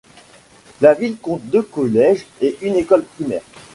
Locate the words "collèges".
1.61-2.25